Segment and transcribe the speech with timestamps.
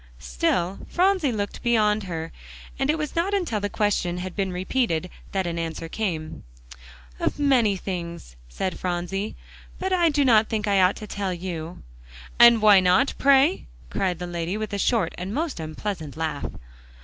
[0.17, 2.31] Still Phronsie looked beyond her,
[2.79, 6.43] and it was not until the question had been repeated, that an answer came.
[7.19, 9.35] "Of many things," said Phronsie,
[9.77, 11.83] "but I do not think I ought to tell you."
[12.39, 16.47] "And why not, pray?" cried the lady, with a short and most unpleasant laugh.